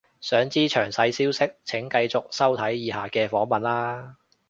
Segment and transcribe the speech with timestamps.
[0.19, 4.15] 想知詳細消息請繼續收睇以下嘅訪問喇